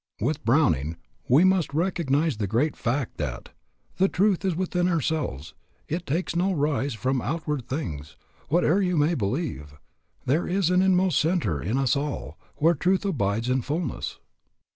With 0.19 0.43
Browning, 0.43 0.97
we 1.27 1.43
must 1.43 1.75
recognize 1.75 2.37
the 2.37 2.47
great 2.47 2.75
fact 2.75 3.17
that 3.19 3.49
"Truth 4.11 4.43
is 4.43 4.55
within 4.55 4.87
ourselves; 4.87 5.53
it 5.87 6.07
takes 6.07 6.35
no 6.35 6.53
rise 6.53 6.95
From 6.95 7.21
outward 7.21 7.67
things, 7.67 8.17
whate'er 8.49 8.81
you 8.81 8.97
may 8.97 9.13
believe. 9.13 9.75
There 10.25 10.47
is 10.47 10.71
an 10.71 10.81
inmost 10.81 11.19
centre 11.19 11.61
in 11.61 11.77
us 11.77 11.95
all, 11.95 12.39
Where 12.55 12.73
truth 12.73 13.05
abides 13.05 13.47
in 13.47 13.61
fullness." 13.61 14.17